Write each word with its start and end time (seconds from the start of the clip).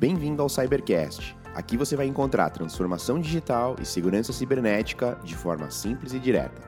Bem-vindo 0.00 0.40
ao 0.40 0.48
Cybercast. 0.48 1.36
Aqui 1.54 1.76
você 1.76 1.94
vai 1.94 2.06
encontrar 2.06 2.48
transformação 2.48 3.20
digital 3.20 3.76
e 3.78 3.84
segurança 3.84 4.32
cibernética 4.32 5.18
de 5.22 5.36
forma 5.36 5.70
simples 5.70 6.14
e 6.14 6.18
direta. 6.18 6.62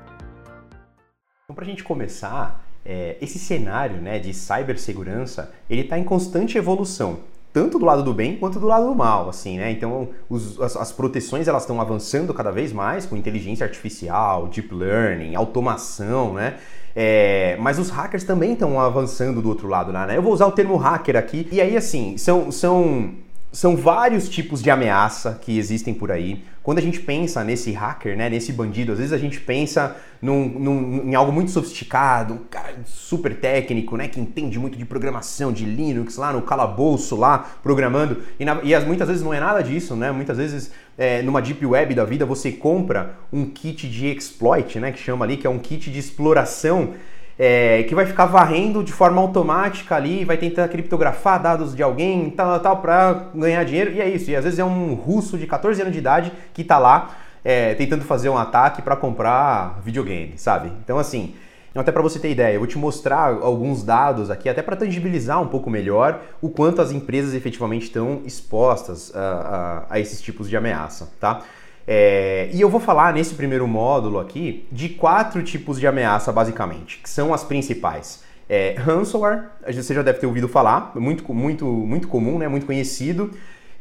Então, 1.42 1.54
para 1.54 1.64
a 1.64 1.66
gente 1.66 1.82
começar, 1.82 2.62
é, 2.84 3.16
esse 3.22 3.38
cenário 3.38 4.02
né, 4.02 4.18
de 4.18 4.34
cibersegurança 4.34 5.50
ele 5.70 5.80
está 5.80 5.98
em 5.98 6.04
constante 6.04 6.58
evolução, 6.58 7.20
tanto 7.52 7.78
do 7.78 7.84
lado 7.84 8.02
do 8.02 8.14
bem 8.14 8.36
quanto 8.36 8.58
do 8.58 8.66
lado 8.66 8.86
do 8.86 8.94
mal, 8.94 9.28
assim, 9.28 9.58
né? 9.58 9.70
Então, 9.70 10.08
os, 10.28 10.60
as, 10.60 10.76
as, 10.76 10.92
proteções 10.92 11.46
elas 11.46 11.62
estão 11.62 11.80
avançando 11.80 12.32
cada 12.32 12.50
vez 12.50 12.72
mais 12.72 13.04
com 13.04 13.16
inteligência 13.16 13.64
artificial, 13.64 14.48
deep 14.48 14.74
learning, 14.74 15.34
automação, 15.34 16.34
né? 16.34 16.56
É, 16.94 17.56
mas 17.60 17.78
os 17.78 17.90
hackers 17.90 18.24
também 18.24 18.52
estão 18.52 18.78
avançando 18.78 19.40
do 19.40 19.48
outro 19.48 19.66
lado 19.66 19.92
né? 19.92 20.16
Eu 20.16 20.22
vou 20.22 20.32
usar 20.32 20.46
o 20.46 20.52
termo 20.52 20.76
hacker 20.76 21.16
aqui. 21.16 21.48
E 21.52 21.60
aí, 21.60 21.76
assim, 21.76 22.16
são, 22.16 22.50
são 22.50 23.14
são 23.52 23.76
vários 23.76 24.30
tipos 24.30 24.62
de 24.62 24.70
ameaça 24.70 25.38
que 25.40 25.58
existem 25.58 25.92
por 25.92 26.10
aí. 26.10 26.42
Quando 26.62 26.78
a 26.78 26.80
gente 26.80 26.98
pensa 27.00 27.44
nesse 27.44 27.70
hacker, 27.72 28.16
né, 28.16 28.30
nesse 28.30 28.50
bandido, 28.50 28.92
às 28.92 28.98
vezes 28.98 29.12
a 29.12 29.18
gente 29.18 29.38
pensa 29.38 29.94
num, 30.22 30.48
num, 30.48 31.02
em 31.04 31.14
algo 31.14 31.30
muito 31.30 31.50
sofisticado, 31.50 32.34
um 32.34 32.44
cara 32.48 32.76
super 32.86 33.36
técnico, 33.38 33.96
né, 33.96 34.08
que 34.08 34.18
entende 34.18 34.58
muito 34.58 34.78
de 34.78 34.86
programação, 34.86 35.52
de 35.52 35.66
Linux, 35.66 36.16
lá 36.16 36.32
no 36.32 36.40
calabouço, 36.40 37.14
lá, 37.14 37.38
programando. 37.62 38.22
E, 38.40 38.44
na, 38.44 38.60
e 38.62 38.74
as, 38.74 38.84
muitas 38.84 39.08
vezes 39.08 39.22
não 39.22 39.34
é 39.34 39.40
nada 39.40 39.62
disso, 39.62 39.94
né? 39.96 40.10
Muitas 40.12 40.38
vezes 40.38 40.70
é, 40.96 41.20
numa 41.20 41.42
Deep 41.42 41.66
Web 41.66 41.94
da 41.94 42.04
vida 42.04 42.24
você 42.24 42.52
compra 42.52 43.16
um 43.32 43.44
kit 43.44 43.88
de 43.88 44.06
exploit, 44.06 44.78
né, 44.78 44.92
que 44.92 44.98
chama 44.98 45.24
ali, 45.24 45.36
que 45.36 45.46
é 45.46 45.50
um 45.50 45.58
kit 45.58 45.90
de 45.90 45.98
exploração 45.98 46.94
é, 47.38 47.82
que 47.84 47.94
vai 47.94 48.06
ficar 48.06 48.26
varrendo 48.26 48.82
de 48.82 48.92
forma 48.92 49.20
automática 49.20 49.96
ali, 49.96 50.24
vai 50.24 50.36
tentar 50.36 50.68
criptografar 50.68 51.42
dados 51.42 51.74
de 51.74 51.82
alguém, 51.82 52.30
tal, 52.30 52.60
tal, 52.60 52.76
para 52.78 53.26
ganhar 53.34 53.64
dinheiro. 53.64 53.92
E 53.92 54.00
é 54.00 54.08
isso. 54.08 54.30
E 54.30 54.36
às 54.36 54.44
vezes 54.44 54.58
é 54.58 54.64
um 54.64 54.94
russo 54.94 55.38
de 55.38 55.46
14 55.46 55.80
anos 55.80 55.92
de 55.92 55.98
idade 55.98 56.32
que 56.52 56.62
está 56.62 56.78
lá 56.78 57.16
é, 57.44 57.74
tentando 57.74 58.04
fazer 58.04 58.28
um 58.28 58.38
ataque 58.38 58.82
para 58.82 58.96
comprar 58.96 59.80
videogame, 59.84 60.34
sabe? 60.36 60.70
Então, 60.84 60.98
assim, 60.98 61.34
até 61.74 61.90
para 61.90 62.02
você 62.02 62.18
ter 62.18 62.30
ideia, 62.30 62.54
eu 62.54 62.60
vou 62.60 62.68
te 62.68 62.78
mostrar 62.78 63.38
alguns 63.40 63.82
dados 63.82 64.30
aqui, 64.30 64.48
até 64.48 64.62
para 64.62 64.76
tangibilizar 64.76 65.40
um 65.40 65.48
pouco 65.48 65.70
melhor 65.70 66.20
o 66.40 66.50
quanto 66.50 66.82
as 66.82 66.92
empresas 66.92 67.34
efetivamente 67.34 67.84
estão 67.84 68.20
expostas 68.26 69.10
a, 69.14 69.86
a, 69.88 69.94
a 69.94 70.00
esses 70.00 70.20
tipos 70.20 70.48
de 70.48 70.56
ameaça, 70.56 71.10
tá? 71.18 71.42
É, 71.86 72.48
e 72.52 72.60
eu 72.60 72.68
vou 72.68 72.80
falar 72.80 73.12
nesse 73.12 73.34
primeiro 73.34 73.66
módulo 73.66 74.18
aqui 74.18 74.66
de 74.70 74.88
quatro 74.88 75.42
tipos 75.42 75.80
de 75.80 75.86
ameaça, 75.86 76.32
basicamente, 76.32 77.00
que 77.02 77.10
são 77.10 77.34
as 77.34 77.42
principais. 77.44 78.22
É, 78.48 78.74
ransomware, 78.78 79.44
você 79.66 79.94
já 79.94 80.02
deve 80.02 80.18
ter 80.18 80.26
ouvido 80.26 80.48
falar, 80.48 80.92
muito, 80.94 81.32
muito, 81.32 81.64
muito 81.66 82.08
comum, 82.08 82.38
né, 82.38 82.48
muito 82.48 82.66
conhecido. 82.66 83.30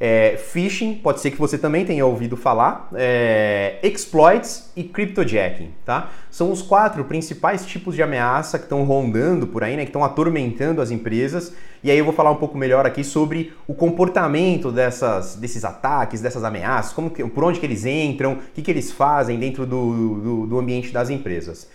É, 0.04 0.36
phishing, 0.36 0.96
pode 0.96 1.20
ser 1.20 1.30
que 1.30 1.38
você 1.38 1.60
também 1.60 1.86
tenha 1.86 2.04
ouvido 2.04 2.36
falar, 2.36 2.90
é, 2.96 3.78
exploits 3.84 4.72
e 4.76 4.84
cryptojacking, 4.84 5.70
tá? 5.86 6.10
São 6.32 6.52
os 6.52 6.64
quatro 6.64 7.04
principais 7.04 7.64
tipos 7.68 7.94
de 7.94 8.02
ameaça 8.02 8.58
que 8.58 8.66
estão 8.66 8.84
rondando 8.84 9.46
por 9.46 9.64
aí, 9.64 9.78
né, 9.78 9.84
que 9.84 9.90
estão 9.90 10.04
atormentando 10.04 10.82
as 10.82 10.90
empresas. 10.90 11.54
E 11.84 11.92
aí 11.92 12.00
eu 12.00 12.04
vou 12.04 12.16
falar 12.16 12.32
um 12.32 12.38
pouco 12.38 12.58
melhor 12.58 12.84
aqui 12.84 13.04
sobre 13.04 13.54
o 13.68 13.76
comportamento 13.76 14.72
dessas, 14.72 15.36
desses 15.36 15.64
ataques, 15.64 16.20
dessas 16.20 16.44
ameaças, 16.44 16.94
como 16.94 17.12
que, 17.12 17.24
por 17.24 17.44
onde 17.44 17.60
que 17.60 17.66
eles 17.68 17.86
entram, 17.86 18.34
o 18.34 18.38
que, 18.56 18.64
que 18.64 18.72
eles 18.72 18.92
fazem 18.92 19.38
dentro 19.38 19.68
do, 19.68 20.16
do, 20.16 20.48
do 20.48 20.58
ambiente 20.58 20.92
das 20.92 21.12
empresas. 21.12 21.70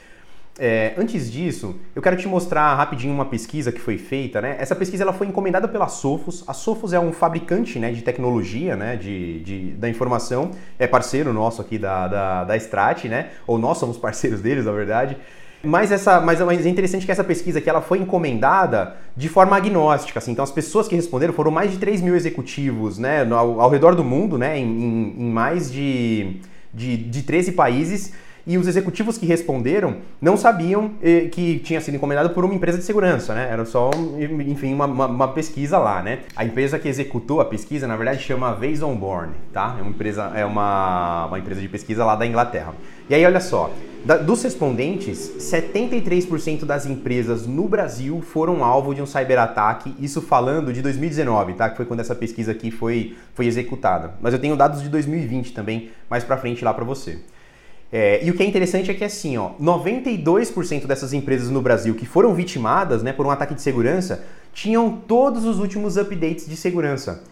É, 0.58 0.94
antes 0.96 1.30
disso, 1.30 1.76
eu 1.94 2.00
quero 2.00 2.16
te 2.16 2.26
mostrar 2.26 2.74
rapidinho 2.74 3.12
uma 3.12 3.26
pesquisa 3.26 3.70
que 3.70 3.80
foi 3.80 3.98
feita. 3.98 4.40
Né? 4.40 4.56
Essa 4.58 4.74
pesquisa 4.74 5.02
ela 5.02 5.12
foi 5.12 5.26
encomendada 5.26 5.68
pela 5.68 5.86
Sophos. 5.88 6.44
A 6.46 6.54
Sophos 6.54 6.92
é 6.92 7.00
um 7.00 7.12
fabricante 7.12 7.78
né, 7.78 7.92
de 7.92 8.02
tecnologia 8.02 8.74
né, 8.74 8.96
de, 8.96 9.40
de, 9.40 9.70
da 9.72 9.88
informação, 9.88 10.52
é 10.78 10.86
parceiro 10.86 11.32
nosso 11.32 11.60
aqui 11.60 11.78
da, 11.78 12.08
da, 12.08 12.44
da 12.44 12.56
Strat, 12.56 13.04
né? 13.04 13.30
ou 13.46 13.58
nós 13.58 13.76
somos 13.76 13.98
parceiros 13.98 14.40
deles, 14.40 14.64
na 14.64 14.72
verdade. 14.72 15.16
Mas, 15.62 15.90
essa, 15.90 16.20
mas, 16.20 16.40
é 16.40 16.68
interessante 16.68 17.04
que 17.04 17.12
essa 17.12 17.24
pesquisa 17.24 17.58
aqui 17.58 17.68
ela 17.68 17.80
foi 17.82 17.98
encomendada 17.98 18.96
de 19.16 19.28
forma 19.28 19.56
agnóstica. 19.56 20.18
Assim. 20.18 20.32
Então, 20.32 20.44
as 20.44 20.52
pessoas 20.52 20.86
que 20.86 20.94
responderam 20.94 21.34
foram 21.34 21.50
mais 21.50 21.70
de 21.70 21.78
3 21.78 22.00
mil 22.00 22.14
executivos 22.14 22.98
né, 22.98 23.26
ao, 23.30 23.60
ao 23.60 23.68
redor 23.68 23.94
do 23.94 24.04
mundo, 24.04 24.38
né, 24.38 24.58
em, 24.58 24.64
em, 24.64 25.14
em 25.18 25.30
mais 25.30 25.70
de, 25.70 26.40
de, 26.72 26.96
de 26.96 27.22
13 27.22 27.52
países 27.52 28.12
e 28.46 28.56
os 28.56 28.68
executivos 28.68 29.18
que 29.18 29.26
responderam 29.26 29.96
não 30.20 30.36
sabiam 30.36 30.92
eh, 31.02 31.28
que 31.32 31.58
tinha 31.58 31.80
sido 31.80 31.96
encomendado 31.96 32.30
por 32.30 32.44
uma 32.44 32.54
empresa 32.54 32.78
de 32.78 32.84
segurança, 32.84 33.34
né? 33.34 33.48
Era 33.50 33.64
só, 33.64 33.90
enfim, 34.46 34.72
uma, 34.72 34.86
uma, 34.86 35.06
uma, 35.06 35.28
pesquisa 35.28 35.78
lá, 35.78 36.00
né? 36.00 36.20
A 36.36 36.44
empresa 36.44 36.78
que 36.78 36.86
executou 36.86 37.40
a 37.40 37.44
pesquisa, 37.44 37.88
na 37.88 37.96
verdade, 37.96 38.22
chama 38.22 38.54
Vaisonborn, 38.54 39.32
tá? 39.52 39.74
É 39.78 39.82
uma 39.82 39.90
empresa, 39.90 40.30
é 40.34 40.44
uma, 40.44 41.26
uma 41.26 41.38
empresa 41.40 41.60
de 41.60 41.68
pesquisa 41.68 42.04
lá 42.04 42.14
da 42.14 42.24
Inglaterra. 42.24 42.72
E 43.10 43.14
aí, 43.14 43.26
olha 43.26 43.40
só, 43.40 43.70
da, 44.04 44.16
dos 44.16 44.40
respondentes, 44.44 45.32
73% 45.38 46.64
das 46.64 46.86
empresas 46.86 47.48
no 47.48 47.68
Brasil 47.68 48.20
foram 48.20 48.62
alvo 48.62 48.94
de 48.94 49.02
um 49.02 49.06
cyberataque, 49.06 49.92
isso 49.98 50.22
falando 50.22 50.72
de 50.72 50.80
2019, 50.82 51.54
tá? 51.54 51.68
Que 51.68 51.76
foi 51.76 51.84
quando 51.84 51.98
essa 51.98 52.14
pesquisa 52.14 52.52
aqui 52.52 52.70
foi, 52.70 53.16
foi 53.34 53.46
executada. 53.46 54.14
Mas 54.20 54.32
eu 54.32 54.38
tenho 54.38 54.54
dados 54.54 54.80
de 54.80 54.88
2020 54.88 55.52
também, 55.52 55.90
mais 56.08 56.22
pra 56.22 56.36
frente 56.36 56.64
lá 56.64 56.72
para 56.72 56.84
você. 56.84 57.18
É, 57.92 58.24
e 58.24 58.30
o 58.30 58.34
que 58.34 58.42
é 58.42 58.46
interessante 58.46 58.90
é 58.90 58.94
que 58.94 59.04
assim, 59.04 59.36
ó, 59.36 59.50
92% 59.60 60.86
dessas 60.86 61.12
empresas 61.12 61.50
no 61.50 61.62
Brasil 61.62 61.94
que 61.94 62.04
foram 62.04 62.34
vitimadas 62.34 63.02
né, 63.02 63.12
por 63.12 63.24
um 63.24 63.30
ataque 63.30 63.54
de 63.54 63.62
segurança 63.62 64.24
tinham 64.52 64.90
todos 64.90 65.44
os 65.44 65.58
últimos 65.58 65.96
updates 65.96 66.48
de 66.48 66.56
segurança. 66.56 67.22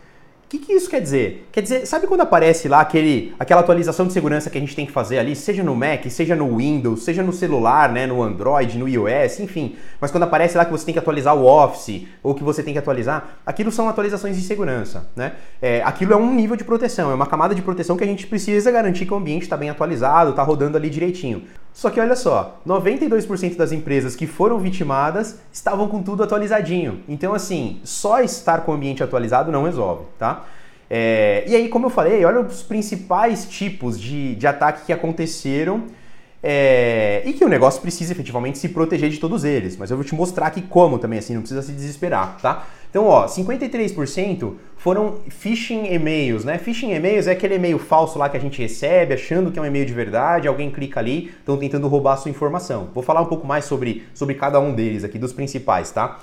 O 0.55 0.57
que, 0.57 0.67
que, 0.67 0.73
isso 0.73 0.89
quer 0.89 1.01
dizer? 1.01 1.49
Quer 1.51 1.63
dizer, 1.63 1.85
sabe 1.85 2.07
quando 2.07 2.21
aparece 2.21 2.69
lá 2.69 2.81
aquele, 2.81 3.35
aquela 3.41 3.61
atualização 3.61 4.07
de 4.07 4.13
segurança 4.13 4.49
que 4.49 4.57
a 4.57 4.61
gente 4.61 4.77
tem 4.77 4.87
que 4.87 4.93
fazer 4.93 5.19
ali, 5.19 5.35
seja 5.35 5.65
no 5.65 5.75
Mac, 5.75 6.05
seja 6.09 6.37
no 6.37 6.59
Windows, 6.59 7.03
seja 7.03 7.25
no 7.25 7.33
celular, 7.33 7.91
né, 7.91 8.07
no 8.07 8.23
Android, 8.23 8.79
no 8.79 8.89
iOS, 8.89 9.41
enfim. 9.41 9.75
Mas 10.01 10.13
quando 10.13 10.23
aparece 10.23 10.57
lá 10.57 10.65
que 10.65 10.71
você 10.71 10.85
tem 10.85 10.93
que 10.93 10.99
atualizar 11.01 11.35
o 11.35 11.45
Office 11.45 12.07
ou 12.23 12.37
que 12.37 12.45
você 12.45 12.63
tem 12.63 12.73
que 12.73 12.79
atualizar, 12.79 13.41
aquilo 13.45 13.73
são 13.73 13.89
atualizações 13.89 14.37
de 14.37 14.43
segurança, 14.45 15.11
né? 15.17 15.33
É, 15.61 15.83
aquilo 15.83 16.13
é 16.13 16.17
um 16.17 16.33
nível 16.33 16.55
de 16.55 16.63
proteção, 16.63 17.11
é 17.11 17.15
uma 17.15 17.27
camada 17.27 17.53
de 17.53 17.61
proteção 17.61 17.97
que 17.97 18.05
a 18.05 18.07
gente 18.07 18.25
precisa 18.25 18.71
garantir 18.71 19.07
que 19.07 19.13
o 19.13 19.17
ambiente 19.17 19.43
está 19.43 19.57
bem 19.57 19.71
atualizado, 19.71 20.31
está 20.31 20.45
rodando 20.45 20.77
ali 20.77 20.89
direitinho. 20.89 21.43
Só 21.75 21.91
que 21.91 21.99
olha 21.99 22.15
só, 22.15 22.61
92% 22.65 23.57
das 23.57 23.73
empresas 23.73 24.15
que 24.15 24.29
foram 24.29 24.61
vitimadas 24.61 25.41
estavam 25.53 25.89
com 25.89 26.01
tudo 26.05 26.23
atualizadinho. 26.23 27.03
Então, 27.09 27.35
assim, 27.35 27.81
só 27.83 28.21
estar 28.21 28.61
com 28.61 28.71
o 28.71 28.75
ambiente 28.77 29.03
atualizado 29.03 29.51
não 29.51 29.65
resolve, 29.65 30.05
tá? 30.17 30.45
É, 30.89 31.43
e 31.49 31.57
aí, 31.57 31.69
como 31.69 31.87
eu 31.87 31.91
falei, 31.91 32.25
olha 32.25 32.41
os 32.41 32.63
principais 32.63 33.45
tipos 33.47 34.01
de, 34.01 34.37
de 34.37 34.47
ataque 34.47 34.87
que 34.87 34.93
aconteceram 34.93 35.83
é, 36.47 37.23
e 37.25 37.33
que 37.33 37.43
o 37.43 37.49
negócio 37.49 37.81
precisa 37.81 38.13
efetivamente 38.13 38.59
se 38.59 38.69
proteger 38.69 39.09
de 39.09 39.19
todos 39.19 39.45
eles. 39.45 39.79
Mas 39.79 39.91
eu 39.91 39.97
vou 39.97 40.05
te 40.05 40.15
mostrar 40.15 40.49
aqui 40.49 40.61
como 40.61 40.99
também, 40.99 41.19
assim, 41.19 41.33
não 41.33 41.41
precisa 41.41 41.63
se 41.63 41.73
desesperar, 41.73 42.37
tá? 42.43 42.67
Então, 42.91 43.07
ó, 43.07 43.25
53% 43.25 44.53
foram 44.77 45.21
phishing 45.31 45.87
e-mails, 45.87 46.45
né? 46.45 46.59
Phishing 46.59 46.93
e-mails 46.93 47.27
é 47.27 47.33
aquele 47.33 47.55
e-mail 47.55 47.79
falso 47.79 48.19
lá 48.19 48.29
que 48.29 48.37
a 48.37 48.41
gente 48.41 48.61
recebe, 48.61 49.15
achando 49.15 49.51
que 49.51 49.59
é 49.59 49.63
um 49.63 49.65
e-mail 49.65 49.87
de 49.87 49.95
verdade, 49.95 50.47
alguém 50.47 50.71
clica 50.71 51.01
ali, 51.01 51.33
estão 51.39 51.57
tentando 51.57 51.89
roubar 51.89 52.13
a 52.13 52.17
sua 52.19 52.31
informação. 52.31 52.91
Vou 52.93 53.03
falar 53.03 53.23
um 53.23 53.27
pouco 53.27 53.47
mais 53.47 53.65
sobre, 53.65 54.05
sobre 54.13 54.35
cada 54.35 54.61
um 54.61 54.75
deles 54.75 55.03
aqui, 55.03 55.19
dos 55.19 55.33
principais, 55.33 55.91
tá? 55.93 56.21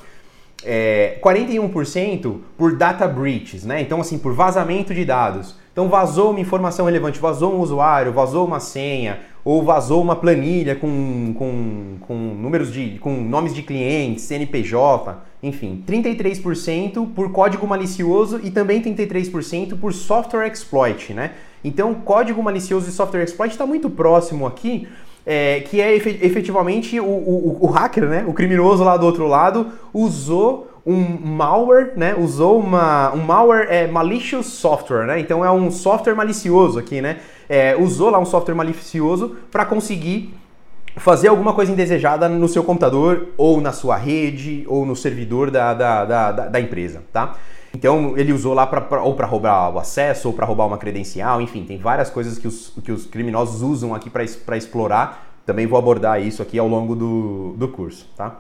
É, 0.64 1.18
41% 1.20 2.38
por 2.56 2.78
data 2.78 3.08
breaches, 3.08 3.66
né? 3.66 3.82
Então, 3.82 4.00
assim, 4.00 4.20
por 4.20 4.36
vazamento 4.36 4.94
de 4.94 5.04
dados. 5.04 5.60
Então, 5.72 5.88
vazou 5.88 6.32
uma 6.32 6.40
informação 6.40 6.86
relevante, 6.86 7.20
vazou 7.20 7.54
um 7.54 7.60
usuário, 7.60 8.12
vazou 8.12 8.46
uma 8.46 8.60
senha, 8.60 9.20
ou 9.44 9.64
vazou 9.64 10.02
uma 10.02 10.16
planilha 10.16 10.76
com, 10.76 11.34
com, 11.38 11.96
com 12.02 12.14
números 12.14 12.72
de. 12.72 13.00
com 13.00 13.12
nomes 13.12 13.54
de 13.54 13.64
clientes, 13.64 14.26
CNPJ, 14.26 15.18
enfim. 15.42 15.84
33% 15.88 17.14
por 17.14 17.32
código 17.32 17.66
malicioso 17.66 18.40
e 18.44 18.52
também 18.52 18.82
33% 18.82 19.80
por 19.80 19.94
software 19.94 20.48
exploit, 20.48 21.14
né? 21.14 21.32
Então, 21.64 21.94
código 21.94 22.42
malicioso 22.44 22.90
e 22.90 22.92
software 22.92 23.24
exploit 23.24 23.52
está 23.52 23.66
muito 23.66 23.90
próximo 23.90 24.46
aqui. 24.46 24.88
É, 25.24 25.60
que 25.60 25.80
é 25.80 25.96
efetivamente 25.96 27.00
o, 27.00 27.06
o, 27.06 27.58
o 27.62 27.68
hacker, 27.68 28.10
né? 28.10 28.26
O 28.28 28.34
criminoso 28.34 28.84
lá 28.84 28.98
do 28.98 29.06
outro 29.06 29.28
lado 29.28 29.68
usou 29.94 30.71
um 30.86 31.02
malware, 31.36 31.94
né? 31.96 32.16
Usou 32.18 32.60
uma, 32.60 33.14
um 33.14 33.24
malware 33.24 33.68
é, 33.70 33.88
malicious 33.88 34.48
software, 34.48 35.06
né? 35.06 35.20
Então 35.20 35.46
é 35.46 35.52
um 35.52 35.70
software 35.70 36.16
malicioso 36.16 36.80
aqui, 36.80 37.02
né? 37.02 37.20
É, 37.48 37.76
usou 37.76 38.10
lá 38.10 38.20
um 38.20 38.26
software 38.26 38.56
malicioso 38.56 39.36
para 39.52 39.66
conseguir 39.66 40.34
fazer 40.98 41.30
alguma 41.30 41.54
coisa 41.54 41.72
indesejada 41.72 42.28
no 42.28 42.48
seu 42.48 42.64
computador 42.64 43.30
ou 43.38 43.62
na 43.62 43.72
sua 43.72 43.96
rede 43.96 44.66
ou 44.68 44.86
no 44.86 44.96
servidor 44.96 45.50
da, 45.50 45.74
da, 45.74 46.06
da, 46.06 46.32
da 46.32 46.60
empresa, 46.60 47.04
tá? 47.14 47.36
Então 47.74 48.18
ele 48.18 48.34
usou 48.34 48.54
lá 48.54 48.68
pra, 48.68 49.02
ou 49.02 49.16
para 49.16 49.26
roubar 49.26 49.74
o 49.74 49.80
acesso 49.80 50.28
ou 50.28 50.34
para 50.34 50.46
roubar 50.46 50.66
uma 50.66 50.78
credencial, 50.78 51.42
enfim, 51.42 51.64
tem 51.64 51.78
várias 51.78 52.10
coisas 52.10 52.38
que 52.38 52.48
os, 52.48 52.74
que 52.84 52.92
os 52.92 53.06
criminosos 53.06 53.62
usam 53.62 53.96
aqui 53.96 54.10
para 54.10 54.58
explorar. 54.58 55.28
Também 55.46 55.66
vou 55.66 55.80
abordar 55.80 56.22
isso 56.22 56.42
aqui 56.42 56.60
ao 56.60 56.68
longo 56.68 56.96
do, 56.96 57.56
do 57.58 57.68
curso, 57.70 58.08
tá? 58.16 58.38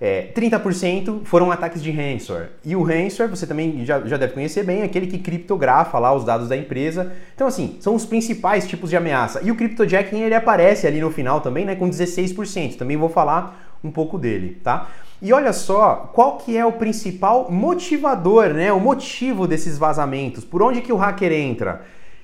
É, 0.00 0.28
30% 0.32 1.24
foram 1.24 1.50
ataques 1.50 1.82
de 1.82 1.90
ransomware. 1.90 2.50
E 2.64 2.76
o 2.76 2.82
ransomware, 2.82 3.28
você 3.28 3.46
também 3.46 3.84
já, 3.84 4.00
já 4.06 4.16
deve 4.16 4.32
conhecer 4.32 4.62
bem, 4.62 4.82
é 4.82 4.84
aquele 4.84 5.08
que 5.08 5.18
criptografa 5.18 5.98
lá 5.98 6.14
os 6.14 6.24
dados 6.24 6.48
da 6.48 6.56
empresa. 6.56 7.12
Então, 7.34 7.48
assim, 7.48 7.76
são 7.80 7.96
os 7.96 8.06
principais 8.06 8.66
tipos 8.66 8.90
de 8.90 8.96
ameaça. 8.96 9.40
E 9.42 9.50
o 9.50 9.56
cryptojacking, 9.56 10.20
ele 10.20 10.34
aparece 10.34 10.86
ali 10.86 11.00
no 11.00 11.10
final 11.10 11.40
também, 11.40 11.64
né, 11.64 11.74
com 11.74 11.90
16%. 11.90 12.76
Também 12.76 12.96
vou 12.96 13.08
falar 13.08 13.76
um 13.82 13.90
pouco 13.90 14.18
dele, 14.18 14.60
tá? 14.62 14.88
E 15.20 15.32
olha 15.32 15.52
só, 15.52 16.10
qual 16.14 16.36
que 16.36 16.56
é 16.56 16.64
o 16.64 16.72
principal 16.72 17.50
motivador, 17.50 18.50
né, 18.50 18.72
o 18.72 18.78
motivo 18.78 19.48
desses 19.48 19.76
vazamentos? 19.76 20.44
Por 20.44 20.62
onde 20.62 20.80
que 20.80 20.92
o 20.92 20.96
hacker 20.96 21.32
entra? 21.32 21.82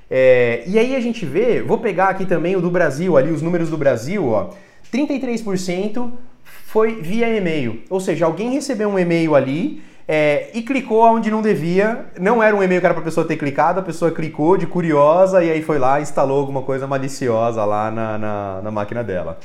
É, 0.09 0.63
e 0.67 0.79
aí 0.79 0.95
a 0.95 1.01
gente 1.01 1.27
vê, 1.27 1.61
vou 1.61 1.79
pegar 1.79 2.09
aqui 2.11 2.25
também 2.25 2.55
o 2.55 2.61
do 2.61 2.71
Brasil, 2.71 3.17
ali 3.17 3.33
os 3.33 3.43
números 3.43 3.69
do 3.69 3.77
Brasil, 3.77 4.29
ó, 4.29 4.51
33% 4.93 6.13
foi 6.75 7.01
via 7.01 7.29
e-mail. 7.29 7.85
Ou 7.89 8.01
seja, 8.01 8.27
alguém 8.27 8.51
recebeu 8.51 8.89
um 8.89 8.99
e-mail 8.99 9.37
ali 9.37 9.81
é, 10.09 10.51
e 10.53 10.61
clicou 10.61 11.05
onde 11.05 11.31
não 11.31 11.41
devia. 11.41 12.07
Não 12.19 12.43
era 12.43 12.57
um 12.57 12.61
e-mail 12.61 12.81
que 12.81 12.87
era 12.87 12.93
para 12.93 13.01
a 13.01 13.05
pessoa 13.05 13.25
ter 13.25 13.37
clicado, 13.37 13.79
a 13.79 13.83
pessoa 13.83 14.11
clicou 14.11 14.57
de 14.57 14.67
curiosa 14.67 15.45
e 15.45 15.53
aí 15.53 15.63
foi 15.63 15.79
lá 15.79 16.01
instalou 16.01 16.41
alguma 16.41 16.63
coisa 16.63 16.85
maliciosa 16.85 17.65
lá 17.65 17.93
na, 17.93 18.19
na, 18.19 18.61
na 18.61 18.71
máquina 18.73 19.05
dela. 19.05 19.39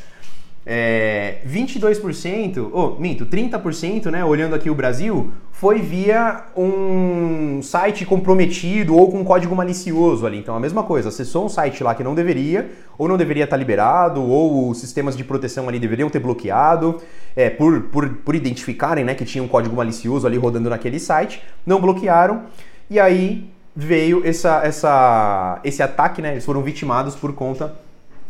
É, 0.66 1.38
22%, 1.48 2.70
ou 2.72 2.96
oh, 2.98 3.02
minto, 3.02 3.26
30%, 3.26 4.12
né, 4.12 4.24
olhando 4.24 4.54
aqui 4.54 4.70
o 4.70 4.76
Brasil, 4.76 5.32
foi 5.52 5.80
via 5.80 6.44
um 6.56 7.62
site 7.64 8.06
comprometido 8.06 8.96
ou 8.96 9.10
com 9.10 9.24
código 9.24 9.56
malicioso 9.56 10.26
ali. 10.26 10.38
Então 10.38 10.56
a 10.56 10.60
mesma 10.60 10.84
coisa, 10.84 11.10
acessou 11.10 11.46
um 11.46 11.50
site 11.50 11.84
lá 11.84 11.96
que 11.96 12.04
não 12.04 12.14
deveria, 12.14 12.70
ou 12.98 13.08
não 13.08 13.18
deveria 13.18 13.46
estar 13.46 13.58
liberado, 13.58 14.22
ou 14.22 14.70
os 14.70 14.80
sistemas 14.80 15.18
de 15.18 15.24
proteção 15.24 15.68
ali 15.68 15.80
deveriam 15.80 16.10
ter 16.10 16.20
bloqueado, 16.20 17.02
é, 17.36 17.50
por, 17.50 17.82
por, 17.84 18.10
por 18.10 18.36
identificarem 18.36 19.04
né, 19.04 19.16
que 19.16 19.26
tinha 19.26 19.44
um 19.44 19.48
código 19.48 19.76
malicioso 19.76 20.28
ali 20.28 20.38
rodando 20.38 20.70
naquele 20.70 21.00
site, 21.00 21.42
não 21.66 21.82
bloquearam, 21.82 22.44
e 22.90 23.00
aí 23.00 23.50
veio 23.76 24.22
essa, 24.26 24.62
essa, 24.64 25.60
esse 25.64 25.82
ataque, 25.82 26.22
né, 26.22 26.34
eles 26.34 26.46
foram 26.46 26.62
vitimados 26.62 27.16
por 27.16 27.34
conta 27.34 27.74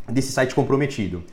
desse 0.07 0.31
site 0.31 0.55
comprometido 0.55 1.23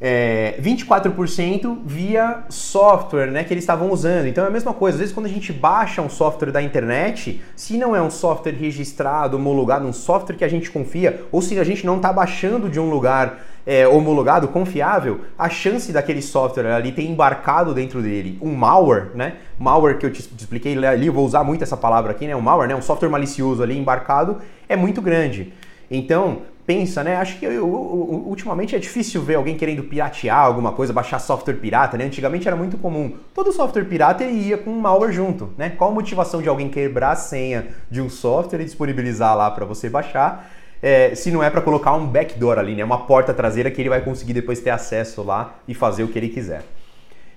é, 0.00 0.58
24% 0.60 1.78
via 1.84 2.44
software 2.48 3.30
né, 3.30 3.44
que 3.44 3.52
eles 3.52 3.64
estavam 3.64 3.90
usando. 3.90 4.26
Então 4.26 4.44
é 4.44 4.48
a 4.48 4.50
mesma 4.50 4.72
coisa, 4.72 4.96
às 4.96 5.00
vezes 5.00 5.14
quando 5.14 5.26
a 5.26 5.30
gente 5.30 5.52
baixa 5.52 6.02
um 6.02 6.10
software 6.10 6.50
da 6.50 6.62
internet, 6.62 7.40
se 7.56 7.76
não 7.76 7.94
é 7.94 8.02
um 8.02 8.10
software 8.10 8.52
registrado, 8.52 9.36
homologado, 9.36 9.86
um 9.86 9.92
software 9.92 10.36
que 10.36 10.44
a 10.44 10.48
gente 10.48 10.70
confia, 10.70 11.22
ou 11.30 11.40
se 11.40 11.58
a 11.58 11.64
gente 11.64 11.86
não 11.86 11.96
está 11.96 12.12
baixando 12.12 12.68
de 12.68 12.78
um 12.80 12.90
lugar 12.90 13.40
é, 13.66 13.88
homologado, 13.88 14.48
confiável, 14.48 15.22
a 15.38 15.48
chance 15.48 15.90
daquele 15.90 16.20
software 16.20 16.66
ali 16.66 16.92
ter 16.92 17.02
embarcado 17.02 17.72
dentro 17.72 18.02
dele 18.02 18.38
um 18.42 18.54
malware, 18.54 19.10
né? 19.14 19.36
Malware 19.58 19.96
que 19.96 20.04
eu 20.04 20.12
te 20.12 20.20
expliquei 20.20 20.76
ali, 20.84 21.08
vou 21.08 21.24
usar 21.24 21.42
muito 21.44 21.62
essa 21.62 21.76
palavra 21.76 22.10
aqui, 22.10 22.26
né? 22.26 22.36
Um 22.36 22.42
malware, 22.42 22.68
né? 22.68 22.76
Um 22.76 22.82
software 22.82 23.08
malicioso 23.08 23.62
ali 23.62 23.78
embarcado 23.78 24.38
é 24.68 24.76
muito 24.76 25.00
grande. 25.00 25.52
Então, 25.90 26.42
pensa, 26.66 27.04
né? 27.04 27.16
Acho 27.16 27.38
que 27.38 27.44
eu, 27.44 27.66
ultimamente 27.66 28.74
é 28.74 28.78
difícil 28.78 29.22
ver 29.22 29.34
alguém 29.34 29.56
querendo 29.56 29.82
piratear 29.84 30.38
alguma 30.38 30.72
coisa, 30.72 30.92
baixar 30.92 31.18
software 31.18 31.54
pirata, 31.54 31.96
né? 31.96 32.04
Antigamente 32.04 32.46
era 32.46 32.56
muito 32.56 32.76
comum. 32.78 33.16
Todo 33.34 33.52
software 33.52 33.84
pirata 33.84 34.24
ia 34.24 34.58
com 34.58 34.70
malware 34.70 35.12
junto, 35.12 35.50
né? 35.56 35.70
Qual 35.70 35.90
a 35.90 35.94
motivação 35.94 36.40
de 36.40 36.48
alguém 36.48 36.68
quebrar 36.68 37.12
a 37.12 37.16
senha 37.16 37.68
de 37.90 38.00
um 38.00 38.08
software 38.08 38.60
e 38.60 38.64
disponibilizar 38.64 39.36
lá 39.36 39.50
para 39.50 39.64
você 39.64 39.88
baixar? 39.88 40.50
É, 40.82 41.14
se 41.14 41.30
não 41.30 41.42
é 41.42 41.48
para 41.48 41.62
colocar 41.62 41.94
um 41.94 42.06
backdoor 42.06 42.58
ali, 42.58 42.74
né? 42.74 42.84
Uma 42.84 43.06
porta 43.06 43.32
traseira 43.32 43.70
que 43.70 43.80
ele 43.80 43.88
vai 43.88 44.02
conseguir 44.02 44.34
depois 44.34 44.60
ter 44.60 44.70
acesso 44.70 45.22
lá 45.22 45.56
e 45.66 45.74
fazer 45.74 46.02
o 46.02 46.08
que 46.08 46.18
ele 46.18 46.28
quiser. 46.28 46.62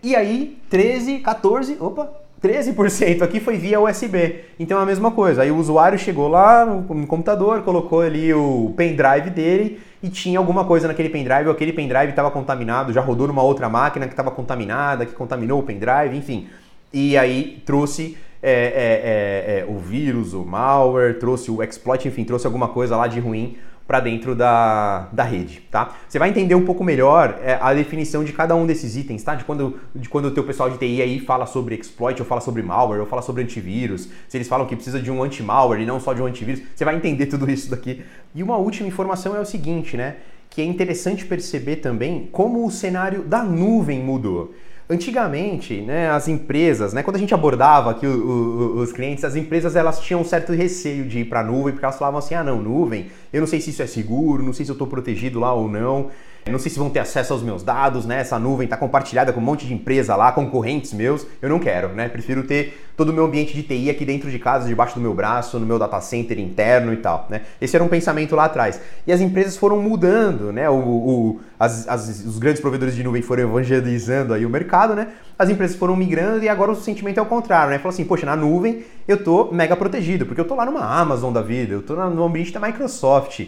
E 0.04 0.16
aí, 0.16 0.58
13, 0.70 1.20
14, 1.20 1.78
opa, 1.80 2.12
13% 2.42 3.22
aqui 3.22 3.40
foi 3.40 3.58
via 3.58 3.80
USB. 3.80 4.42
Então 4.60 4.80
é 4.80 4.84
a 4.84 4.86
mesma 4.86 5.12
coisa. 5.12 5.42
Aí 5.42 5.52
o 5.52 5.58
usuário 5.58 5.98
chegou 5.98 6.28
lá 6.28 6.66
no, 6.66 7.08
computador, 7.08 7.62
colocou 7.64 8.02
ali 8.02 8.34
o 8.34 8.74
pendrive 8.78 9.30
dele 9.30 9.80
e 10.02 10.10
tinha 10.10 10.38
alguma 10.38 10.64
coisa 10.64 10.88
naquele 10.88 11.10
pendrive, 11.10 11.48
ou 11.48 11.52
aquele 11.52 11.74
pendrive 11.74 12.10
estava 12.10 12.30
contaminado, 12.30 12.94
já 12.94 13.02
rodou 13.02 13.28
numa 13.28 13.42
outra 13.42 13.68
máquina 13.68 14.06
que 14.06 14.14
estava 14.14 14.30
contaminada, 14.30 15.06
que 15.06 15.14
contaminou 15.14 15.60
o 15.60 15.64
pendrive, 15.64 16.16
enfim. 16.16 16.48
E 16.94 17.18
aí 17.18 17.62
trouxe 17.66 18.16
é, 18.42 18.52
é, 18.52 18.54
é, 18.54 19.60
é, 19.60 19.66
o 19.68 19.80
vírus, 19.80 20.34
o 20.34 20.46
malware, 20.46 21.18
trouxe 21.18 21.50
o 21.50 21.64
exploit, 21.64 22.08
enfim, 22.08 22.24
trouxe 22.24 22.46
alguma 22.46 22.68
coisa 22.68 22.96
lá 22.96 23.08
de 23.08 23.20
ruim 23.20 23.58
para 23.88 24.02
dentro 24.02 24.36
da, 24.36 25.08
da 25.14 25.24
rede, 25.24 25.62
tá? 25.72 25.96
Você 26.08 26.20
vai 26.20 26.30
entender 26.30 26.54
um 26.54 26.66
pouco 26.66 26.84
melhor 26.84 27.40
é, 27.42 27.58
a 27.62 27.74
definição 27.74 28.22
de 28.22 28.34
cada 28.34 28.54
um 28.54 28.68
desses 28.68 28.98
itens, 28.98 29.24
tá? 29.24 29.34
De 29.34 29.46
quando, 29.46 29.80
de 29.96 30.10
quando 30.10 30.26
o 30.26 30.32
teu 30.32 30.44
pessoal 30.44 30.70
de 30.70 30.78
TI 30.78 31.02
aí 31.02 31.20
fala 31.22 31.46
sobre 31.46 31.76
exploit, 31.76 32.20
ou 32.20 32.28
fala 32.28 32.42
sobre 32.42 32.62
malware, 32.62 33.00
ou 33.00 33.08
fala 33.08 33.22
sobre 33.22 33.44
antivírus, 33.44 34.10
se 34.28 34.36
eles 34.36 34.48
falam 34.48 34.68
que 34.68 34.76
precisa 34.76 35.00
de 35.00 35.10
um 35.10 35.24
anti-malware 35.24 35.82
e 35.82 35.86
não 35.86 36.02
só 36.02 36.14
de 36.14 36.22
um 36.22 36.26
antivírus, 36.26 36.62
você 36.76 36.84
vai 36.84 36.98
entender 36.98 37.28
tudo 37.28 37.50
isso 37.50 37.72
daqui. 37.72 38.04
E 38.36 38.44
uma 38.44 38.58
última 38.58 38.90
informação 38.90 39.34
é 39.36 39.40
o 39.40 39.46
seguinte, 39.46 39.96
né? 39.96 40.18
Que 40.50 40.62
é 40.62 40.66
interessante 40.66 41.26
perceber 41.26 41.78
também 41.78 42.28
como 42.32 42.66
o 42.66 42.72
cenário 42.72 43.24
da 43.24 43.42
nuvem 43.42 44.04
mudou. 44.04 44.54
Antigamente, 44.90 45.82
né, 45.82 46.10
as 46.10 46.30
empresas, 46.30 46.94
né, 46.94 47.04
quando 47.04 47.18
a 47.18 47.20
gente 47.20 47.34
abordava 47.34 47.92
aqui 47.92 48.08
o, 48.08 48.10
o, 48.10 48.80
os 48.80 48.94
clientes, 48.94 49.26
as 49.26 49.36
empresas 49.36 49.76
elas 49.76 50.00
tinham 50.00 50.22
um 50.22 50.24
certo 50.24 50.54
receio 50.54 51.06
de 51.06 51.20
ir 51.20 51.26
para 51.26 51.42
a 51.42 51.44
nuvem, 51.44 51.74
porque 51.74 51.84
elas 51.84 51.98
falavam 51.98 52.20
assim: 52.20 52.36
ah, 52.36 52.44
não, 52.44 52.62
nuvem, 52.62 53.08
eu 53.34 53.42
não 53.42 53.48
sei 53.48 53.60
se 53.60 53.72
isso 53.72 53.82
é 53.82 53.88
seguro, 53.88 54.42
não 54.42 54.54
sei 54.54 54.64
se 54.64 54.72
eu 54.72 54.76
estou 54.76 54.88
protegido 54.88 55.42
lá 55.42 55.54
ou 55.54 55.68
não. 55.68 56.10
Não 56.48 56.60
sei 56.60 56.72
se 56.72 56.80
vão 56.80 56.90
ter 56.90 57.00
acesso 57.00 57.34
aos 57.34 57.44
meus 57.44 57.64
dados, 57.64 58.06
né? 58.06 58.22
Essa 58.22 58.40
nuvem 58.40 58.66
está 58.66 58.78
compartilhada 58.78 59.34
com 59.34 59.40
um 59.40 59.44
monte 59.44 59.66
de 59.66 59.74
empresa 59.74 60.16
lá, 60.16 60.32
concorrentes 60.32 60.94
meus. 60.94 61.26
Eu 61.42 61.50
não 61.50 61.60
quero, 61.60 61.90
né? 61.90 62.10
Prefiro 62.10 62.44
ter 62.44 62.88
todo 62.98 63.10
o 63.10 63.14
meu 63.14 63.26
ambiente 63.26 63.54
de 63.54 63.62
TI 63.62 63.90
aqui 63.90 64.04
dentro 64.04 64.32
de 64.32 64.40
casa, 64.40 64.68
debaixo 64.68 64.96
do 64.96 65.02
meu 65.02 65.14
braço, 65.14 65.60
no 65.60 65.66
meu 65.66 65.78
data 65.78 66.02
center 66.02 66.40
interno 66.40 66.92
e 66.92 66.98
tal, 66.98 67.28
né? 67.30 67.42
Esse 67.62 67.76
era 67.76 67.84
um 67.84 67.88
pensamento 67.88 68.36
lá 68.36 68.46
atrás. 68.46 68.82
E 69.06 69.12
as 69.12 69.22
empresas 69.22 69.56
foram 69.56 69.80
mudando, 69.82 70.52
né? 70.52 70.68
O, 70.70 70.76
o 70.76 71.40
as, 71.60 71.88
as, 71.88 72.24
os 72.26 72.40
grandes 72.40 72.62
provedores 72.62 72.96
de 72.96 73.04
nuvem 73.04 73.22
foram 73.22 73.44
evangelizando 73.44 74.34
aí 74.34 74.46
o 74.46 74.50
mercado, 74.50 74.96
né? 74.96 75.10
As 75.38 75.50
empresas 75.50 75.76
foram 75.76 75.96
migrando 75.96 76.44
e 76.44 76.50
agora 76.50 76.72
o 76.72 76.76
sentimento 76.76 77.20
é 77.20 77.22
o 77.22 77.26
contrário, 77.26 77.70
né? 77.70 77.78
Falou 77.78 77.94
assim, 77.94 78.04
poxa, 78.04 78.26
na 78.26 78.36
nuvem 78.36 78.84
eu 79.08 79.24
tô 79.24 79.52
mega 79.52 79.76
protegido, 79.76 80.26
porque 80.26 80.42
eu 80.42 80.46
tô 80.46 80.56
lá 80.56 80.66
numa 80.66 80.84
Amazon 80.84 81.32
da 81.32 81.42
vida, 81.42 81.74
eu 81.74 81.82
tô 81.82 81.96
no 81.96 82.24
ambiente 82.24 82.52
da 82.52 82.60
Microsoft, 82.60 83.48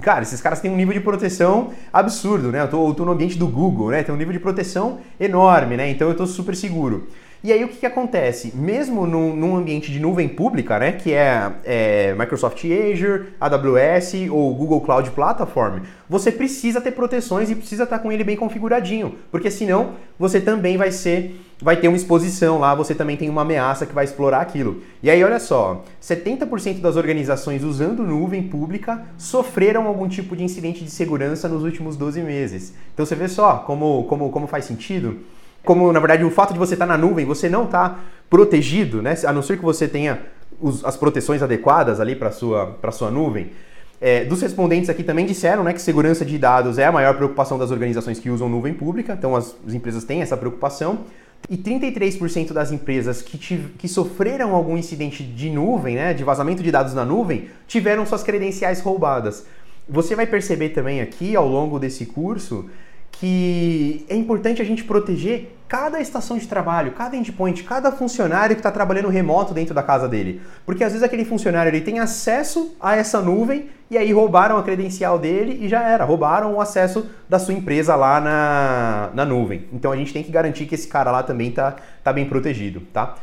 Cara, 0.00 0.22
esses 0.22 0.40
caras 0.40 0.60
têm 0.60 0.70
um 0.70 0.76
nível 0.76 0.92
de 0.92 1.00
proteção 1.00 1.70
absurdo, 1.92 2.50
né? 2.50 2.62
Eu 2.62 2.68
tô, 2.68 2.88
eu 2.88 2.94
tô 2.94 3.04
no 3.04 3.12
ambiente 3.12 3.38
do 3.38 3.46
Google, 3.46 3.90
né? 3.90 4.02
Tem 4.02 4.12
um 4.12 4.18
nível 4.18 4.32
de 4.32 4.40
proteção 4.40 4.98
enorme, 5.18 5.76
né? 5.76 5.88
Então 5.88 6.08
eu 6.08 6.16
tô 6.16 6.26
super 6.26 6.56
seguro. 6.56 7.06
E 7.44 7.52
aí 7.52 7.62
o 7.62 7.68
que, 7.68 7.76
que 7.76 7.86
acontece? 7.86 8.52
Mesmo 8.56 9.06
num, 9.06 9.36
num, 9.36 9.54
ambiente 9.54 9.92
de 9.92 10.00
nuvem 10.00 10.26
pública, 10.26 10.80
né, 10.80 10.90
que 10.90 11.12
é, 11.12 11.52
é, 11.64 12.14
Microsoft 12.14 12.64
Azure, 12.64 13.26
AWS 13.40 14.14
ou 14.32 14.52
Google 14.52 14.80
Cloud 14.80 15.10
Platform, 15.10 15.82
você 16.08 16.32
precisa 16.32 16.80
ter 16.80 16.90
proteções 16.90 17.48
e 17.48 17.54
precisa 17.54 17.84
estar 17.84 18.00
com 18.00 18.10
ele 18.10 18.24
bem 18.24 18.36
configuradinho, 18.36 19.14
porque 19.30 19.48
senão 19.48 19.92
você 20.18 20.40
também 20.40 20.76
vai 20.76 20.90
ser 20.90 21.40
vai 21.60 21.76
ter 21.76 21.88
uma 21.88 21.96
exposição 21.96 22.58
lá, 22.58 22.74
você 22.74 22.94
também 22.94 23.16
tem 23.16 23.30
uma 23.30 23.42
ameaça 23.42 23.86
que 23.86 23.94
vai 23.94 24.04
explorar 24.04 24.40
aquilo. 24.40 24.82
E 25.02 25.08
aí, 25.08 25.22
olha 25.24 25.38
só, 25.38 25.84
70% 26.02 26.80
das 26.80 26.96
organizações 26.96 27.64
usando 27.64 28.02
nuvem 28.02 28.42
pública 28.42 29.02
sofreram 29.16 29.86
algum 29.86 30.06
tipo 30.06 30.36
de 30.36 30.44
incidente 30.44 30.84
de 30.84 30.90
segurança 30.90 31.48
nos 31.48 31.62
últimos 31.62 31.96
12 31.96 32.20
meses. 32.20 32.74
Então 32.92 33.06
você 33.06 33.14
vê 33.14 33.28
só 33.28 33.58
como, 33.58 34.04
como, 34.04 34.30
como 34.30 34.46
faz 34.46 34.66
sentido? 34.66 35.18
Como, 35.64 35.92
na 35.92 35.98
verdade, 35.98 36.24
o 36.24 36.30
fato 36.30 36.52
de 36.52 36.58
você 36.58 36.74
estar 36.74 36.86
na 36.86 36.96
nuvem, 36.96 37.24
você 37.24 37.48
não 37.48 37.64
está 37.64 38.00
protegido, 38.28 39.00
né? 39.00 39.14
A 39.24 39.32
não 39.32 39.42
ser 39.42 39.56
que 39.56 39.64
você 39.64 39.88
tenha 39.88 40.20
os, 40.60 40.84
as 40.84 40.96
proteções 40.96 41.42
adequadas 41.42 42.00
ali 42.00 42.14
para 42.14 42.30
sua, 42.30 42.78
sua 42.92 43.10
nuvem. 43.10 43.50
É, 43.98 44.26
dos 44.26 44.42
respondentes 44.42 44.90
aqui 44.90 45.02
também 45.02 45.24
disseram 45.24 45.64
né, 45.64 45.72
que 45.72 45.80
segurança 45.80 46.22
de 46.22 46.36
dados 46.36 46.76
é 46.76 46.84
a 46.84 46.92
maior 46.92 47.14
preocupação 47.14 47.58
das 47.58 47.70
organizações 47.70 48.18
que 48.18 48.28
usam 48.28 48.46
nuvem 48.46 48.74
pública, 48.74 49.14
então 49.14 49.34
as, 49.34 49.56
as 49.66 49.72
empresas 49.72 50.04
têm 50.04 50.20
essa 50.20 50.36
preocupação. 50.36 51.06
E 51.48 51.56
33% 51.56 52.52
das 52.52 52.72
empresas 52.72 53.22
que, 53.22 53.38
que 53.38 53.88
sofreram 53.88 54.54
algum 54.54 54.76
incidente 54.76 55.22
de 55.22 55.48
nuvem, 55.48 55.94
né, 55.94 56.12
de 56.12 56.24
vazamento 56.24 56.62
de 56.62 56.70
dados 56.72 56.92
na 56.92 57.04
nuvem, 57.04 57.48
tiveram 57.68 58.04
suas 58.04 58.22
credenciais 58.22 58.80
roubadas. 58.80 59.46
Você 59.88 60.16
vai 60.16 60.26
perceber 60.26 60.70
também 60.70 61.00
aqui 61.00 61.36
ao 61.36 61.46
longo 61.46 61.78
desse 61.78 62.06
curso 62.06 62.68
que 63.12 64.04
é 64.08 64.16
importante 64.16 64.60
a 64.60 64.64
gente 64.64 64.84
proteger 64.84 65.56
cada 65.68 66.00
estação 66.00 66.38
de 66.38 66.46
trabalho, 66.46 66.92
cada 66.92 67.16
endpoint, 67.16 67.64
cada 67.64 67.90
funcionário 67.90 68.54
que 68.54 68.60
está 68.60 68.70
trabalhando 68.70 69.08
remoto 69.08 69.52
dentro 69.52 69.74
da 69.74 69.82
casa 69.82 70.08
dele. 70.08 70.40
Porque 70.64 70.84
às 70.84 70.92
vezes 70.92 71.04
aquele 71.04 71.24
funcionário 71.24 71.70
ele 71.70 71.80
tem 71.80 71.98
acesso 71.98 72.76
a 72.80 72.96
essa 72.96 73.20
nuvem 73.20 73.68
e 73.90 73.98
aí 73.98 74.12
roubaram 74.12 74.58
a 74.58 74.62
credencial 74.62 75.18
dele 75.18 75.58
e 75.60 75.68
já 75.68 75.82
era, 75.82 76.04
roubaram 76.04 76.54
o 76.54 76.60
acesso 76.60 77.06
da 77.28 77.38
sua 77.38 77.54
empresa 77.54 77.96
lá 77.96 78.20
na, 78.20 79.10
na 79.12 79.24
nuvem. 79.24 79.66
Então 79.72 79.90
a 79.90 79.96
gente 79.96 80.12
tem 80.12 80.22
que 80.22 80.30
garantir 80.30 80.66
que 80.66 80.74
esse 80.74 80.86
cara 80.86 81.10
lá 81.10 81.22
também 81.22 81.48
está 81.48 81.76
tá 82.02 82.12
bem 82.12 82.26
protegido, 82.26 82.80
tá? 82.92 83.16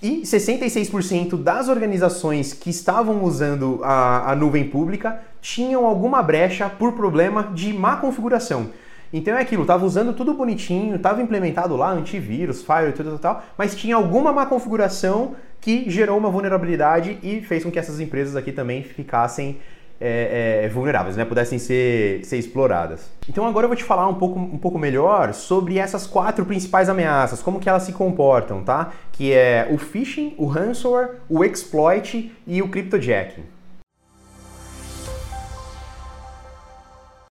E 0.00 0.22
66% 0.22 1.42
das 1.42 1.68
organizações 1.68 2.52
que 2.52 2.70
estavam 2.70 3.24
usando 3.24 3.80
a, 3.82 4.30
a 4.30 4.36
nuvem 4.36 4.68
pública 4.68 5.20
tinham 5.40 5.86
alguma 5.86 6.22
brecha 6.22 6.68
por 6.68 6.92
problema 6.92 7.50
de 7.54 7.72
má 7.72 7.96
configuração. 7.96 8.68
Então 9.12 9.36
é 9.36 9.40
aquilo, 9.40 9.64
tava 9.64 9.84
usando 9.84 10.12
tudo 10.12 10.34
bonitinho, 10.34 10.98
tava 10.98 11.22
implementado 11.22 11.76
lá 11.76 11.90
antivírus, 11.90 12.62
firewall, 12.62 12.92
tudo 12.92 13.18
tal, 13.18 13.42
mas 13.56 13.74
tinha 13.74 13.96
alguma 13.96 14.32
má 14.32 14.46
configuração 14.46 15.34
que 15.60 15.88
gerou 15.90 16.18
uma 16.18 16.30
vulnerabilidade 16.30 17.18
e 17.22 17.40
fez 17.40 17.64
com 17.64 17.70
que 17.70 17.78
essas 17.78 18.00
empresas 18.00 18.36
aqui 18.36 18.52
também 18.52 18.82
ficassem 18.82 19.58
é, 20.00 20.62
é, 20.64 20.68
vulneráveis, 20.68 21.16
né? 21.16 21.24
pudessem 21.24 21.58
ser, 21.58 22.24
ser 22.24 22.36
exploradas. 22.36 23.10
Então 23.28 23.46
agora 23.46 23.64
eu 23.64 23.68
vou 23.68 23.76
te 23.76 23.82
falar 23.82 24.06
um 24.06 24.14
pouco, 24.14 24.38
um 24.38 24.58
pouco 24.58 24.78
melhor 24.78 25.34
sobre 25.34 25.78
essas 25.78 26.06
quatro 26.06 26.44
principais 26.44 26.88
ameaças, 26.88 27.42
como 27.42 27.58
que 27.58 27.68
elas 27.68 27.82
se 27.82 27.92
comportam, 27.92 28.62
tá? 28.62 28.92
Que 29.12 29.32
é 29.32 29.68
o 29.70 29.78
phishing, 29.78 30.34
o 30.38 30.46
ransomware, 30.46 31.16
o 31.28 31.44
exploit 31.44 32.32
e 32.46 32.62
o 32.62 32.68
cryptojacking. 32.68 33.57